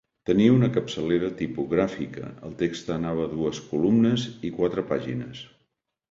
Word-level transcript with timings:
Tenia 0.27 0.51
una 0.51 0.67
capçalera 0.75 1.27
tipogràfica, 1.41 2.29
el 2.49 2.55
text 2.61 2.89
anava 2.95 3.27
a 3.29 3.31
dues 3.33 3.59
columnes 3.73 4.25
i 4.49 4.51
quatre 4.55 4.85
pàgines. 4.93 5.43